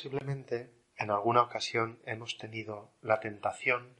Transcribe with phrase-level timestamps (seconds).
[0.00, 3.98] posiblemente en alguna ocasión hemos tenido la tentación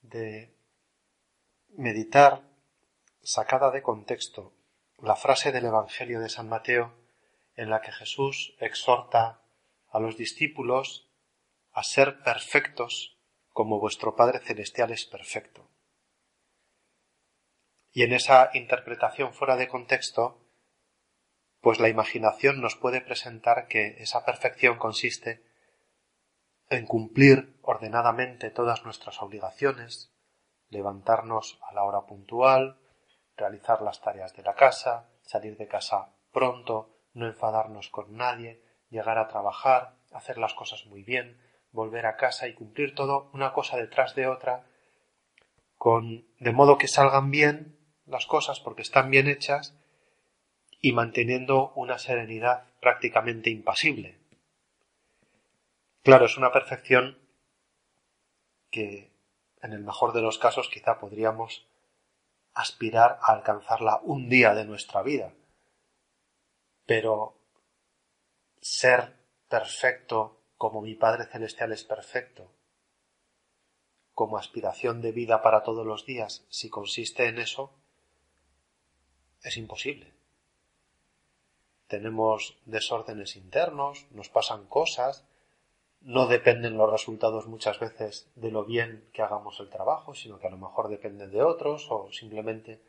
[0.00, 0.56] de
[1.76, 2.48] meditar
[3.22, 4.54] sacada de contexto
[4.96, 6.94] la frase del Evangelio de San Mateo
[7.54, 9.42] en la que Jesús exhorta
[9.90, 11.06] a los discípulos
[11.72, 13.18] a ser perfectos
[13.50, 15.68] como vuestro Padre Celestial es perfecto.
[17.90, 20.41] Y en esa interpretación fuera de contexto,
[21.62, 25.44] pues la imaginación nos puede presentar que esa perfección consiste
[26.68, 30.12] en cumplir ordenadamente todas nuestras obligaciones,
[30.70, 32.80] levantarnos a la hora puntual,
[33.36, 39.18] realizar las tareas de la casa, salir de casa pronto, no enfadarnos con nadie, llegar
[39.18, 41.40] a trabajar, hacer las cosas muy bien,
[41.70, 44.66] volver a casa y cumplir todo una cosa detrás de otra,
[45.76, 49.78] con de modo que salgan bien las cosas porque están bien hechas
[50.82, 54.18] y manteniendo una serenidad prácticamente impasible.
[56.02, 57.16] Claro, es una perfección
[58.70, 59.12] que
[59.62, 61.68] en el mejor de los casos quizá podríamos
[62.52, 65.32] aspirar a alcanzarla un día de nuestra vida.
[66.84, 67.38] Pero
[68.60, 69.14] ser
[69.48, 72.50] perfecto como mi Padre Celestial es perfecto,
[74.14, 77.72] como aspiración de vida para todos los días, si consiste en eso,
[79.42, 80.12] es imposible.
[81.92, 85.26] Tenemos desórdenes internos, nos pasan cosas,
[86.00, 90.46] no dependen los resultados muchas veces de lo bien que hagamos el trabajo, sino que
[90.46, 92.82] a lo mejor dependen de otros o simplemente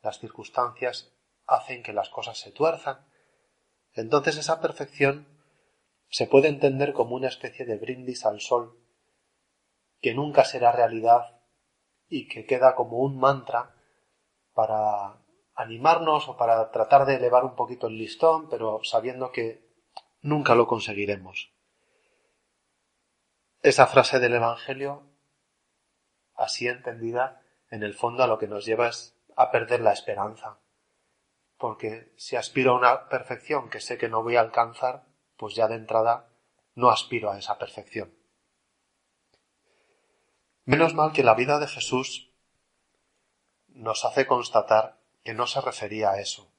[0.00, 1.12] las circunstancias
[1.44, 3.06] hacen que las cosas se tuerzan.
[3.92, 5.28] Entonces esa perfección
[6.08, 8.82] se puede entender como una especie de brindis al sol
[10.00, 11.42] que nunca será realidad
[12.08, 13.74] y que queda como un mantra
[14.54, 15.20] para
[15.58, 19.68] animarnos o para tratar de elevar un poquito el listón, pero sabiendo que
[20.20, 21.52] nunca lo conseguiremos.
[23.60, 25.02] Esa frase del Evangelio,
[26.36, 30.60] así entendida, en el fondo a lo que nos lleva es a perder la esperanza.
[31.56, 35.06] Porque si aspiro a una perfección que sé que no voy a alcanzar,
[35.36, 36.28] pues ya de entrada
[36.76, 38.14] no aspiro a esa perfección.
[40.64, 42.32] Menos mal que la vida de Jesús
[43.66, 44.97] nos hace constatar
[45.28, 46.50] que no se refería a eso.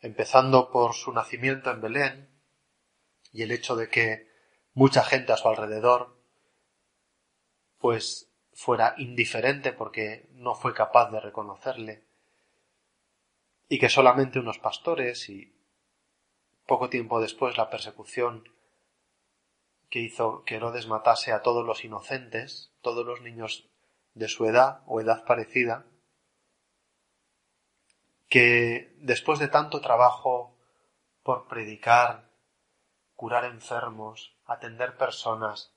[0.00, 2.30] Empezando por su nacimiento en Belén
[3.30, 4.32] y el hecho de que
[4.72, 6.16] mucha gente a su alrededor
[7.76, 12.06] pues fuera indiferente porque no fue capaz de reconocerle
[13.68, 15.54] y que solamente unos pastores y
[16.66, 18.48] poco tiempo después la persecución
[19.90, 23.68] que hizo que Herodes matase a todos los inocentes, todos los niños
[24.14, 25.84] de su edad o edad parecida,
[28.28, 30.56] que después de tanto trabajo
[31.22, 32.30] por predicar,
[33.14, 35.72] curar enfermos, atender personas,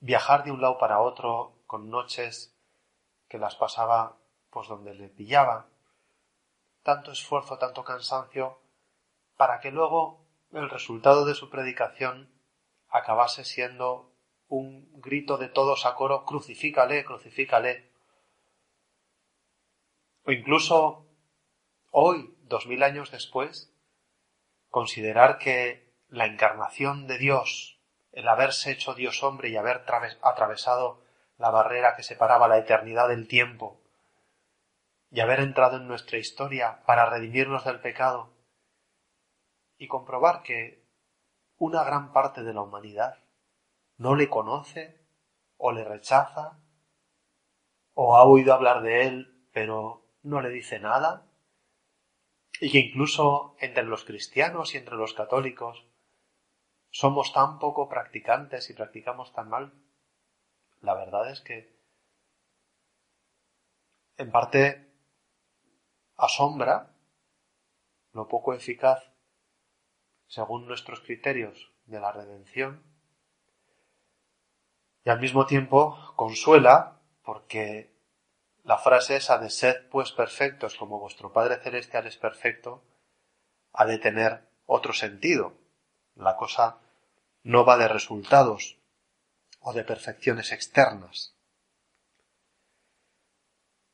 [0.00, 2.54] viajar de un lado para otro con noches
[3.28, 4.16] que las pasaba
[4.50, 5.68] pues donde le pillaba,
[6.82, 8.60] tanto esfuerzo, tanto cansancio,
[9.36, 12.30] para que luego el resultado de su predicación
[12.88, 14.10] acabase siendo
[14.48, 17.88] un grito de todos a coro crucifícale, crucifícale.
[20.24, 21.06] O incluso
[21.90, 23.72] hoy, dos mil años después,
[24.68, 27.78] considerar que la encarnación de Dios,
[28.12, 29.84] el haberse hecho Dios hombre y haber
[30.22, 31.02] atravesado
[31.38, 33.80] la barrera que separaba la eternidad del tiempo,
[35.10, 38.30] y haber entrado en nuestra historia para redimirnos del pecado,
[39.78, 40.84] y comprobar que
[41.56, 43.18] una gran parte de la humanidad
[43.96, 44.98] no le conoce
[45.56, 46.58] o le rechaza
[47.94, 51.26] o ha oído hablar de él pero no le dice nada,
[52.60, 55.86] y que incluso entre los cristianos y entre los católicos
[56.90, 59.72] somos tan poco practicantes y practicamos tan mal,
[60.82, 61.74] la verdad es que
[64.18, 64.92] en parte
[66.16, 66.94] asombra
[68.12, 69.10] lo poco eficaz
[70.26, 72.82] según nuestros criterios de la redención
[75.04, 77.89] y al mismo tiempo consuela porque
[78.70, 82.84] la frase esa de sed pues perfectos como vuestro Padre Celestial es perfecto
[83.72, 85.54] ha de tener otro sentido
[86.14, 86.78] la cosa
[87.42, 88.78] no va de resultados
[89.58, 91.34] o de perfecciones externas.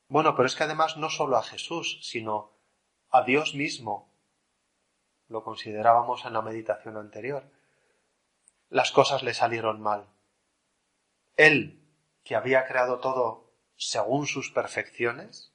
[0.08, 2.50] Bueno, pero es que además no solo a Jesús, sino
[3.08, 4.12] a Dios mismo,
[5.28, 7.50] lo considerábamos en la meditación anterior,
[8.68, 10.06] las cosas le salieron mal.
[11.38, 11.82] Él,
[12.24, 13.45] que había creado todo
[13.76, 15.52] según sus perfecciones,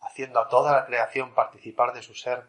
[0.00, 2.46] haciendo a toda la creación participar de su ser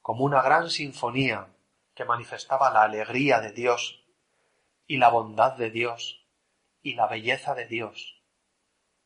[0.00, 1.48] como una gran sinfonía
[1.94, 4.04] que manifestaba la alegría de Dios
[4.86, 6.26] y la bondad de Dios
[6.80, 8.22] y la belleza de Dios.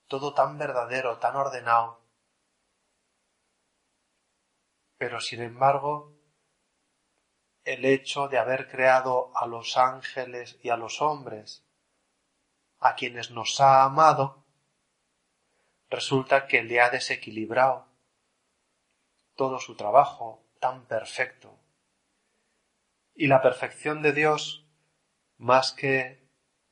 [0.06, 2.00] Todo tan verdadero, tan ordenado.
[4.98, 6.16] Pero sin embargo,
[7.64, 11.66] el hecho de haber creado a los ángeles y a los hombres,
[12.78, 14.45] a quienes nos ha amado,
[15.88, 17.86] resulta que le ha desequilibrado
[19.34, 21.58] todo su trabajo tan perfecto.
[23.14, 24.66] Y la perfección de Dios,
[25.36, 26.26] más que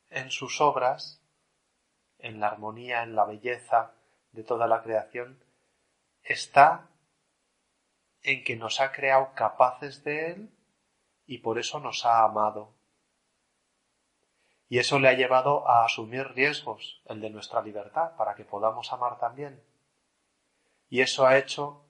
[0.09, 1.21] en sus obras,
[2.19, 3.93] en la armonía, en la belleza
[4.31, 5.43] de toda la creación,
[6.23, 6.89] está
[8.21, 10.49] en que nos ha creado capaces de Él
[11.27, 12.73] y por eso nos ha amado.
[14.67, 18.91] Y eso le ha llevado a asumir riesgos, el de nuestra libertad, para que podamos
[18.91, 19.63] amar también.
[20.89, 21.85] Y eso ha hecho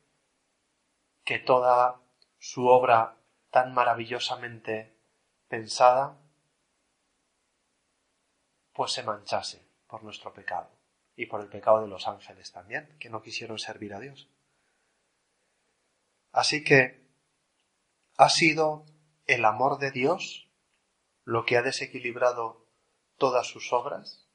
[1.23, 2.01] que toda
[2.37, 3.17] su obra
[3.49, 4.95] tan maravillosamente
[5.47, 6.17] pensada,
[8.73, 10.69] pues se manchase por nuestro pecado
[11.15, 14.29] y por el pecado de los ángeles también, que no quisieron servir a Dios.
[16.33, 17.07] Así que
[18.17, 18.85] ha sido
[19.25, 20.49] el amor de Dios
[21.23, 22.64] lo que ha desequilibrado
[23.17, 24.27] todas sus obras,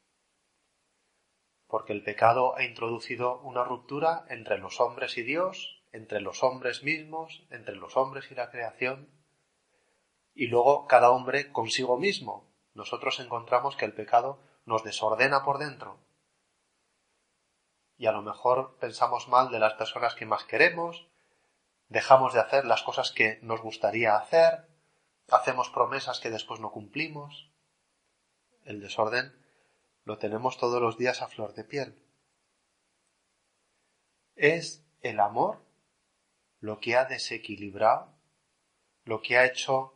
[1.67, 6.83] porque el pecado ha introducido una ruptura entre los hombres y Dios, entre los hombres
[6.83, 9.09] mismos, entre los hombres y la creación,
[10.35, 12.51] y luego cada hombre consigo mismo.
[12.75, 15.99] Nosotros encontramos que el pecado nos desordena por dentro.
[17.97, 21.09] Y a lo mejor pensamos mal de las personas que más queremos,
[21.89, 24.69] dejamos de hacer las cosas que nos gustaría hacer,
[25.31, 27.50] hacemos promesas que después no cumplimos.
[28.65, 29.35] El desorden
[30.05, 32.03] lo tenemos todos los días a flor de piel.
[34.35, 35.59] Es el amor
[36.61, 38.13] lo que ha desequilibrado,
[39.05, 39.95] lo que ha hecho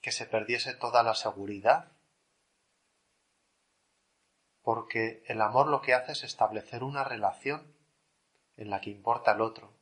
[0.00, 1.92] que se perdiese toda la seguridad.
[4.62, 7.74] Porque el amor lo que hace es establecer una relación
[8.56, 9.72] en la que importa el otro.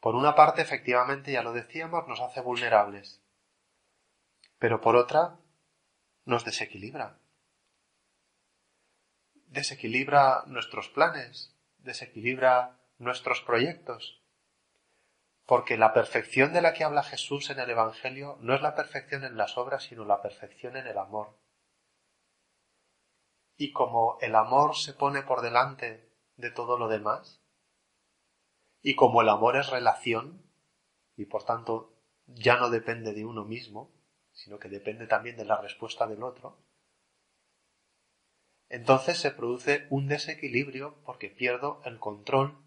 [0.00, 3.20] Por una parte, efectivamente, ya lo decíamos, nos hace vulnerables,
[4.58, 5.38] pero por otra,
[6.26, 7.18] nos desequilibra.
[9.46, 14.20] Desequilibra nuestros planes, desequilibra nuestros proyectos.
[15.46, 19.24] Porque la perfección de la que habla Jesús en el Evangelio no es la perfección
[19.24, 21.38] en las obras, sino la perfección en el amor.
[23.56, 27.40] Y como el amor se pone por delante de todo lo demás,
[28.82, 30.42] y como el amor es relación,
[31.16, 31.94] y por tanto
[32.26, 33.95] ya no depende de uno mismo,
[34.36, 36.58] sino que depende también de la respuesta del otro,
[38.68, 42.58] entonces se produce un desequilibrio porque pierdo el control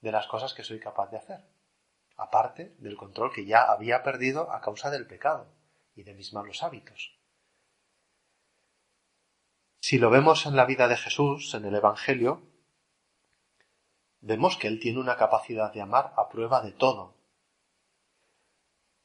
[0.00, 1.44] de las cosas que soy capaz de hacer,
[2.16, 5.46] aparte del control que ya había perdido a causa del pecado
[5.94, 7.16] y de mis malos hábitos.
[9.78, 12.42] Si lo vemos en la vida de Jesús, en el Evangelio,
[14.20, 17.14] vemos que él tiene una capacidad de amar a prueba de todo.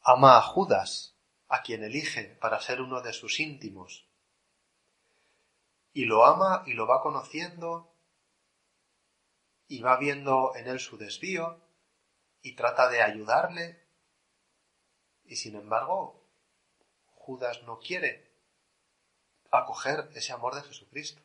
[0.01, 1.14] Ama a Judas,
[1.47, 4.07] a quien elige para ser uno de sus íntimos.
[5.93, 7.95] Y lo ama y lo va conociendo
[9.67, 11.61] y va viendo en él su desvío
[12.41, 13.87] y trata de ayudarle.
[15.23, 16.29] Y sin embargo,
[17.07, 18.35] Judas no quiere
[19.51, 21.21] acoger ese amor de Jesucristo.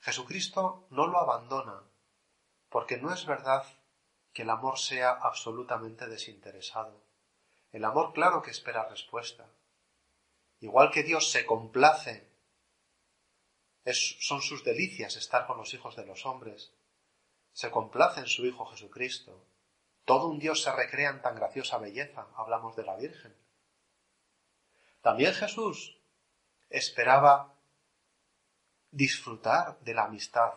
[0.00, 1.82] Jesucristo no lo abandona,
[2.68, 3.64] porque no es verdad
[4.34, 7.03] que el amor sea absolutamente desinteresado.
[7.74, 9.50] El amor claro que espera respuesta.
[10.60, 12.30] Igual que Dios se complace,
[14.20, 16.72] son sus delicias estar con los hijos de los hombres,
[17.52, 19.44] se complace en su Hijo Jesucristo.
[20.04, 23.34] Todo un Dios se recrea en tan graciosa belleza, hablamos de la Virgen.
[25.02, 25.98] También Jesús
[26.70, 27.56] esperaba
[28.92, 30.52] disfrutar de la amistad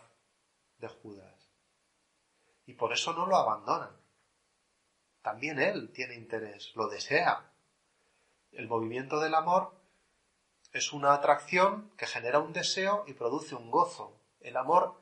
[0.78, 1.50] de Judas.
[2.64, 4.07] Y por eso no lo abandonan.
[5.28, 7.52] También él tiene interés, lo desea.
[8.50, 9.74] El movimiento del amor
[10.72, 14.18] es una atracción que genera un deseo y produce un gozo.
[14.40, 14.98] El amor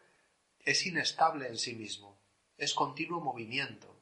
[0.64, 2.18] es inestable en sí mismo,
[2.56, 3.95] es continuo movimiento.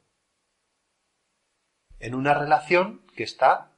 [1.98, 3.72] En una relación que está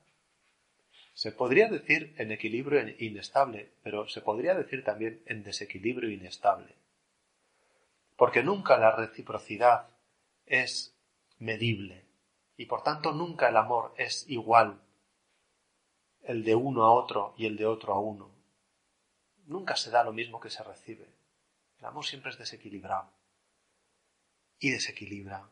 [1.15, 6.76] se podría decir en equilibrio inestable, pero se podría decir también en desequilibrio inestable.
[8.15, 9.88] Porque nunca la reciprocidad
[10.47, 10.95] es
[11.41, 12.05] medible
[12.56, 14.80] y por tanto nunca el amor es igual
[16.22, 18.30] el de uno a otro y el de otro a uno.
[19.44, 21.14] Nunca se da lo mismo que se recibe.
[21.78, 23.12] El amor siempre es desequilibrado
[24.58, 25.50] y desequilibra.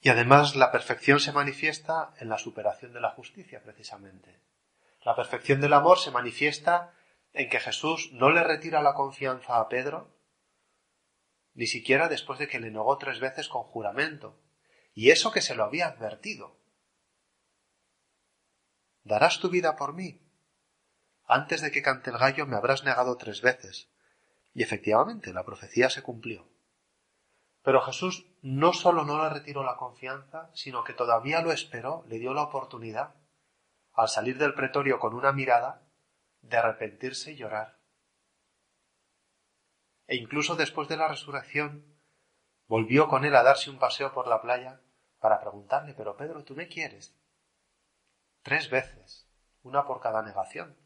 [0.00, 4.40] Y además la perfección se manifiesta en la superación de la justicia, precisamente.
[5.02, 6.94] La perfección del amor se manifiesta
[7.32, 10.08] en que Jesús no le retira la confianza a Pedro,
[11.60, 14.40] ni siquiera después de que le negó tres veces con juramento,
[14.94, 16.56] y eso que se lo había advertido.
[19.04, 20.22] ¿Darás tu vida por mí?
[21.26, 23.90] Antes de que cante el gallo me habrás negado tres veces.
[24.54, 26.48] Y efectivamente, la profecía se cumplió.
[27.62, 32.18] Pero Jesús no solo no le retiró la confianza, sino que todavía lo esperó, le
[32.18, 33.16] dio la oportunidad,
[33.92, 35.82] al salir del pretorio con una mirada,
[36.40, 37.79] de arrepentirse y llorar.
[40.10, 41.84] E incluso después de la resurrección,
[42.66, 44.80] volvió con él a darse un paseo por la playa
[45.20, 47.14] para preguntarle, pero Pedro, ¿tú me quieres?
[48.42, 49.28] Tres veces,
[49.62, 50.76] una por cada negación.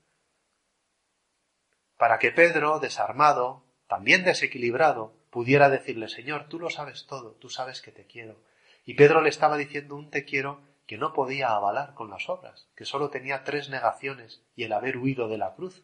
[1.97, 7.81] Para que Pedro, desarmado, también desequilibrado, pudiera decirle, Señor, tú lo sabes todo, tú sabes
[7.81, 8.37] que te quiero.
[8.85, 12.69] Y Pedro le estaba diciendo un te quiero que no podía avalar con las obras,
[12.77, 15.83] que sólo tenía tres negaciones y el haber huido de la cruz,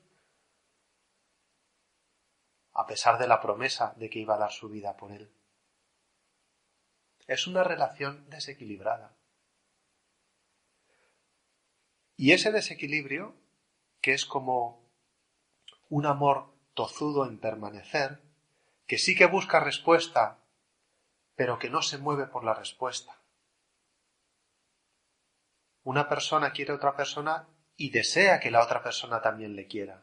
[2.81, 5.31] a pesar de la promesa de que iba a dar su vida por él.
[7.27, 9.15] Es una relación desequilibrada.
[12.17, 13.35] Y ese desequilibrio,
[14.01, 14.83] que es como
[15.91, 18.23] un amor tozudo en permanecer,
[18.87, 20.39] que sí que busca respuesta,
[21.37, 23.21] pero que no se mueve por la respuesta.
[25.85, 27.47] Una persona quiere a otra persona
[27.77, 30.03] y desea que la otra persona también le quiera,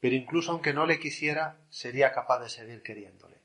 [0.00, 3.42] pero incluso aunque no le quisiera, sería capaz de seguir queriéndole.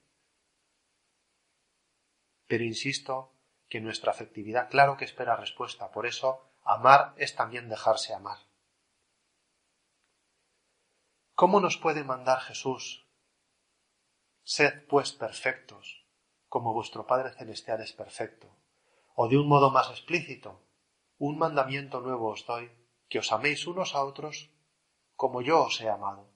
[2.48, 3.34] Pero insisto
[3.70, 8.40] que nuestra afectividad claro que espera respuesta, por eso amar es también dejarse amar.
[11.34, 13.04] ¿Cómo nos puede mandar Jesús
[14.46, 16.06] Sed pues perfectos,
[16.50, 18.54] como vuestro Padre Celestial es perfecto.
[19.16, 20.62] O de un modo más explícito,
[21.18, 22.70] un mandamiento nuevo os doy,
[23.08, 24.52] que os améis unos a otros
[25.16, 26.33] como yo os he amado.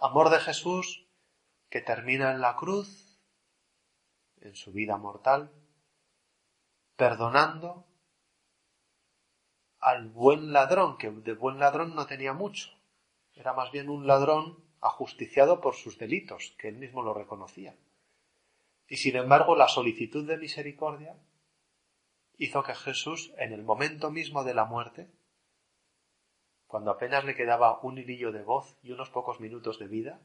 [0.00, 1.08] Amor de Jesús
[1.70, 3.18] que termina en la cruz,
[4.40, 5.50] en su vida mortal,
[6.96, 7.84] perdonando
[9.80, 12.70] al buen ladrón, que de buen ladrón no tenía mucho,
[13.34, 17.76] era más bien un ladrón ajusticiado por sus delitos, que él mismo lo reconocía.
[18.86, 21.16] Y sin embargo, la solicitud de misericordia
[22.36, 25.10] hizo que Jesús, en el momento mismo de la muerte,
[26.68, 30.20] cuando apenas le quedaba un hilillo de voz y unos pocos minutos de vida,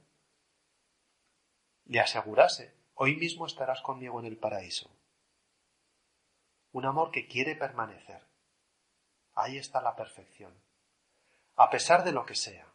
[1.86, 4.92] le asegurase, hoy mismo estarás conmigo en el paraíso.
[6.74, 8.22] Un amor que quiere permanecer.
[9.36, 10.54] Ahí está la perfección.
[11.56, 12.68] A pesar de lo que sea.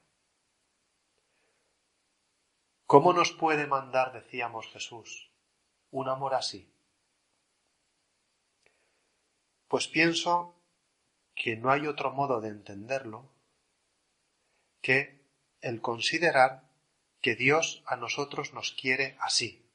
[2.87, 5.31] ¿Cómo nos puede mandar, decíamos Jesús,
[5.91, 6.73] un amor así?
[9.69, 10.55] Pues pienso
[11.35, 13.29] que no hay otro modo de entenderlo
[14.81, 15.21] que
[15.61, 16.69] el considerar
[17.21, 19.67] que Dios a nosotros nos quiere así.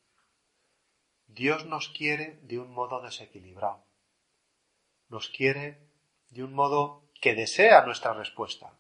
[1.28, 3.86] Dios nos quiere de un modo desequilibrado.
[5.10, 5.80] Nos quiere
[6.30, 8.74] de un modo que desea nuestra respuesta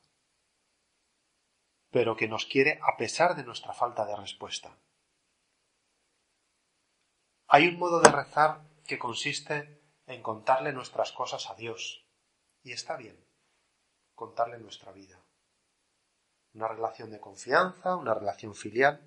[1.93, 4.75] pero que nos quiere a pesar de nuestra falta de respuesta.
[7.47, 12.03] Hay un modo de rezar que consiste en contarle nuestras cosas a Dios.
[12.63, 13.23] Y está bien,
[14.15, 15.23] contarle nuestra vida.
[16.53, 19.01] Una relación de confianza, una relación filial,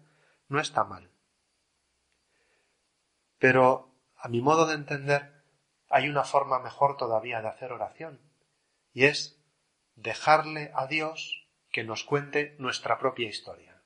[0.49, 1.11] no está mal.
[3.39, 5.45] Pero, a mi modo de entender,
[5.89, 8.21] hay una forma mejor todavía de hacer oración,
[8.93, 9.39] y es
[9.95, 13.83] dejarle a Dios que nos cuente nuestra propia historia.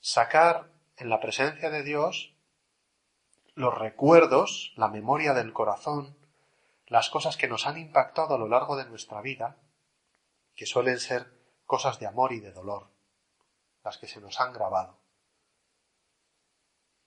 [0.00, 2.34] Sacar en la presencia de Dios
[3.54, 6.16] los recuerdos, la memoria del corazón,
[6.86, 9.56] las cosas que nos han impactado a lo largo de nuestra vida,
[10.62, 11.26] que suelen ser
[11.66, 12.88] cosas de amor y de dolor,
[13.82, 14.96] las que se nos han grabado,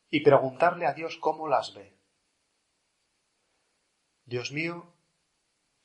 [0.10, 1.98] y preguntarle a Dios cómo las ve.
[4.26, 4.92] Dios mío,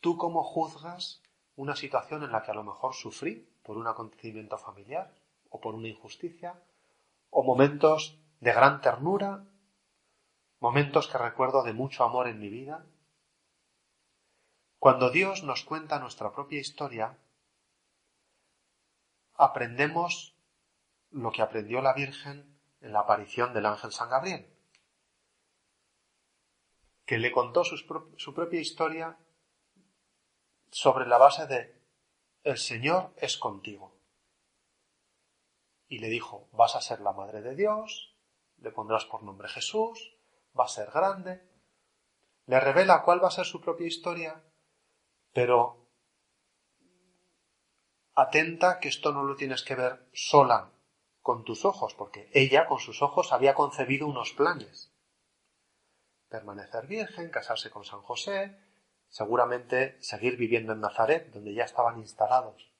[0.00, 1.22] ¿tú cómo juzgas
[1.54, 5.14] una situación en la que a lo mejor sufrí por un acontecimiento familiar
[5.48, 6.60] o por una injusticia,
[7.30, 9.44] o momentos de gran ternura,
[10.58, 12.84] momentos que recuerdo de mucho amor en mi vida.
[14.80, 17.16] Cuando Dios nos cuenta nuestra propia historia,
[19.40, 20.36] aprendemos
[21.10, 24.48] lo que aprendió la Virgen en la aparición del ángel San Gabriel,
[27.04, 29.18] que le contó su, propia historia
[30.70, 31.80] sobre la base de
[32.44, 33.96] el Señor es contigo.
[35.88, 38.14] Y le dijo, vas a ser la madre de Dios,
[38.58, 40.16] le pondrás por nombre Jesús,
[40.58, 41.42] va a ser grande,
[42.46, 44.42] le revela cuál va a ser su propia historia,
[45.32, 45.79] pero
[48.14, 50.72] atenta que esto no lo tienes que ver sola
[51.20, 54.92] con tus ojos, porque ella con sus ojos había concebido unos planes.
[56.28, 58.56] Permanecer virgen, casarse con San José,
[59.08, 62.72] seguramente seguir viviendo en Nazaret, donde ya estaban instalados.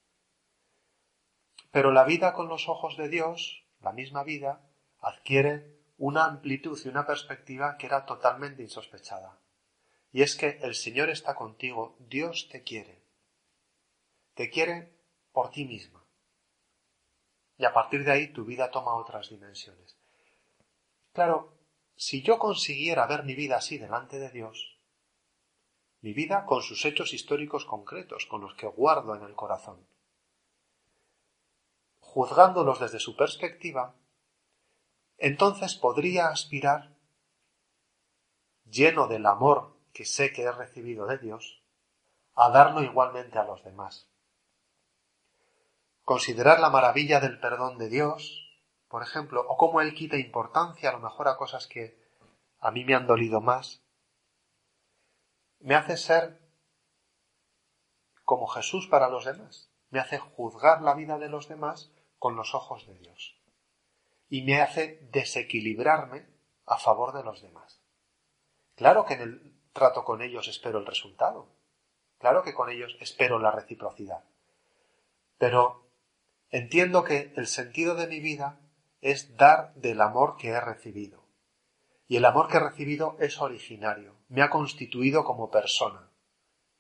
[1.71, 4.69] Pero la vida con los ojos de Dios, la misma vida,
[5.01, 9.39] adquiere una amplitud y una perspectiva que era totalmente insospechada.
[10.13, 13.05] Y es que el Señor está contigo, Dios te quiere.
[14.35, 15.00] Te quiere
[15.33, 16.05] por ti misma.
[17.57, 19.99] Y a partir de ahí tu vida toma otras dimensiones.
[21.13, 21.59] Claro,
[21.95, 24.79] si yo consiguiera ver mi vida así delante de Dios,
[26.01, 29.87] mi vida con sus hechos históricos concretos, con los que guardo en el corazón,
[31.99, 33.95] juzgándolos desde su perspectiva,
[35.19, 36.97] entonces podría aspirar,
[38.65, 41.63] lleno del amor que sé que he recibido de Dios,
[42.35, 44.10] a darlo igualmente a los demás.
[46.05, 48.49] Considerar la maravilla del perdón de Dios,
[48.89, 51.99] por ejemplo, o cómo Él quita importancia a lo mejor a cosas que
[52.59, 53.83] a mí me han dolido más,
[55.61, 56.41] me hace ser
[58.25, 62.55] como Jesús para los demás, me hace juzgar la vida de los demás con los
[62.55, 63.41] ojos de Dios
[64.29, 66.27] y me hace desequilibrarme
[66.65, 67.83] a favor de los demás.
[68.77, 71.49] Claro que en el trato con ellos espero el resultado,
[72.19, 74.25] claro que con ellos espero la reciprocidad,
[75.37, 75.90] pero
[76.51, 78.61] entiendo que el sentido de mi vida
[79.01, 81.27] es dar del amor que he recibido.
[82.07, 86.11] Y el amor que he recibido es originario, me ha constituido como persona.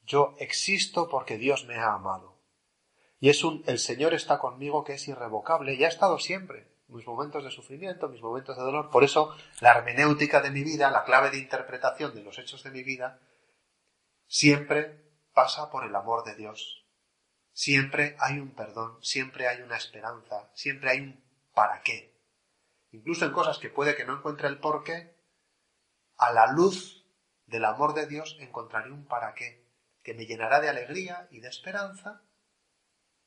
[0.03, 2.41] Yo existo porque Dios me ha amado.
[3.21, 6.69] Y es un el Señor está conmigo que es irrevocable y ha estado siempre.
[6.89, 8.91] Mis momentos de sufrimiento, mis momentos de dolor.
[8.91, 12.73] Por eso la hermenéutica de mi vida, la clave de interpretación de los hechos de
[12.73, 13.21] mi vida,
[14.26, 16.79] siempre pasa por el amor de Dios.
[17.52, 22.19] Siempre hay un perdón, siempre hay una esperanza, siempre hay un para qué.
[22.93, 25.15] Incluso en cosas que puede que no encuentre el por qué,
[26.17, 27.06] a la luz
[27.47, 29.67] del amor de Dios encontraré un para qué,
[30.02, 32.23] que me llenará de alegría y de esperanza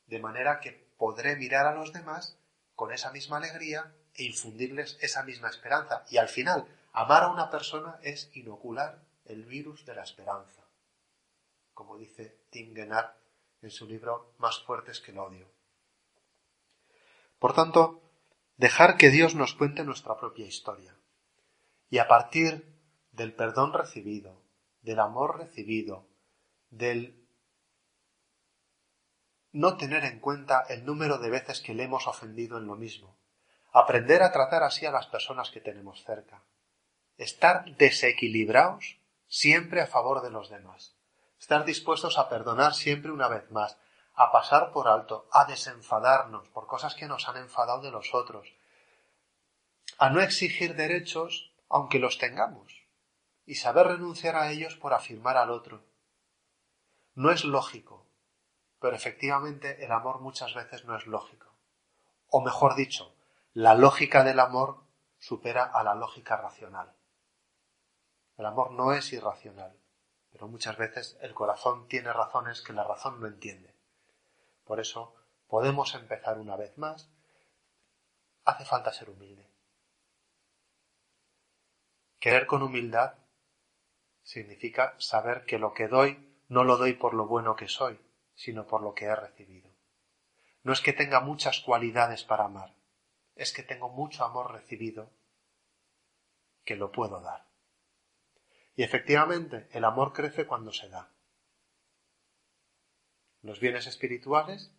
[0.08, 2.38] de manera que podré mirar a los demás
[2.76, 6.06] con esa misma alegría e infundirles esa misma esperanza.
[6.10, 10.62] Y al final, amar a una persona es inocular el virus de la esperanza,
[11.74, 12.74] como dice Tim
[13.64, 15.50] en su libro Más fuertes que el odio.
[17.40, 18.02] Por tanto,
[18.58, 20.96] dejar que Dios nos cuente nuestra propia historia.
[21.90, 22.74] Y a partir
[23.12, 24.42] del perdón recibido,
[24.82, 26.08] del amor recibido,
[26.70, 27.24] del
[29.52, 33.18] no tener en cuenta el número de veces que le hemos ofendido en lo mismo,
[33.72, 36.44] aprender a tratar así a las personas que tenemos cerca,
[37.18, 38.98] estar desequilibrados
[39.28, 40.93] siempre a favor de los demás,
[41.44, 43.78] estar dispuestos a perdonar siempre una vez más,
[44.14, 48.56] a pasar por alto, a desenfadarnos por cosas que nos han enfadado de los otros,
[49.98, 52.86] a no exigir derechos aunque los tengamos,
[53.46, 55.84] y saber renunciar a ellos por afirmar al otro.
[57.14, 58.06] No es lógico,
[58.80, 61.48] pero efectivamente el amor muchas veces no es lógico.
[62.30, 63.14] O mejor dicho,
[63.52, 64.86] la lógica del amor
[65.20, 66.94] supera a la lógica racional.
[68.38, 69.83] El amor no es irracional,
[70.34, 73.74] pero muchas veces el corazón tiene razones que la razón no entiende.
[74.66, 75.16] Por eso
[75.48, 77.10] podemos empezar una vez más.
[78.44, 79.48] Hace falta ser humilde.
[82.20, 83.14] Querer con humildad
[84.24, 88.00] significa saber que lo que doy no lo doy por lo bueno que soy,
[88.34, 89.70] sino por lo que he recibido.
[90.64, 92.74] No es que tenga muchas cualidades para amar,
[93.36, 95.12] es que tengo mucho amor recibido
[96.64, 97.53] que lo puedo dar.
[98.76, 101.12] Y efectivamente, el amor crece cuando se da.
[103.42, 104.72] Los bienes espirituales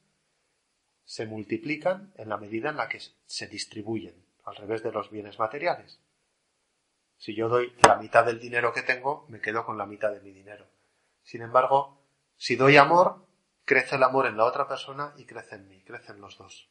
[1.04, 5.38] se multiplican en la medida en la que se distribuyen, al revés de los bienes
[5.38, 6.00] materiales.
[7.18, 10.20] Si yo doy la mitad del dinero que tengo, me quedo con la mitad de
[10.20, 10.66] mi dinero.
[11.22, 12.02] Sin embargo,
[12.36, 13.26] si doy amor,
[13.64, 16.68] crece el amor en la otra persona y crece en mí, crecen los dos.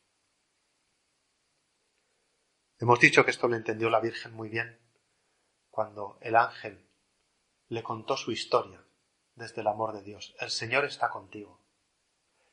[2.79, 4.79] Hemos dicho que esto lo entendió la Virgen muy bien
[5.69, 6.85] cuando el ángel
[7.69, 8.83] le contó su historia
[9.35, 10.35] desde el amor de Dios.
[10.39, 11.59] El Señor está contigo.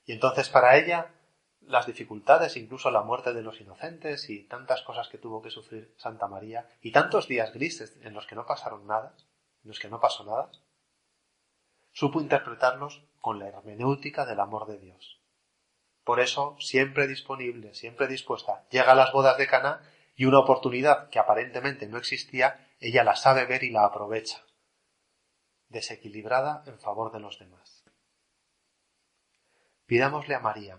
[0.05, 1.15] Y entonces para ella
[1.61, 5.95] las dificultades, incluso la muerte de los inocentes y tantas cosas que tuvo que sufrir
[5.99, 9.15] Santa María y tantos días grises en los que no pasaron nada,
[9.63, 10.51] en los que no pasó nada,
[11.93, 15.21] supo interpretarlos con la hermenéutica del amor de Dios.
[16.03, 19.83] Por eso, siempre disponible, siempre dispuesta, llega a las bodas de Cana
[20.17, 24.43] y una oportunidad que aparentemente no existía ella la sabe ver y la aprovecha,
[25.71, 27.85] desequilibrada en favor de los demás.
[29.87, 30.79] Pidámosle a María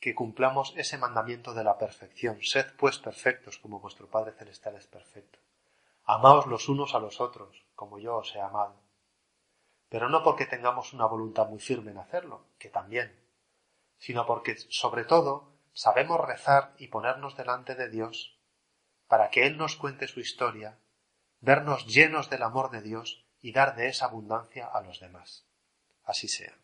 [0.00, 2.38] que cumplamos ese mandamiento de la perfección.
[2.42, 5.38] Sed pues perfectos como vuestro Padre Celestial es perfecto.
[6.04, 8.76] Amaos los unos a los otros, como yo os he amado.
[9.88, 13.18] Pero no porque tengamos una voluntad muy firme en hacerlo, que también,
[13.98, 18.38] sino porque, sobre todo, sabemos rezar y ponernos delante de Dios
[19.08, 20.78] para que Él nos cuente su historia,
[21.40, 25.46] vernos llenos del amor de Dios y dar de esa abundancia a los demás.
[26.04, 26.58] Así sea.